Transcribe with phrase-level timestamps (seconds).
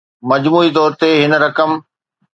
[0.31, 1.71] مجموعي طور تي هن رقم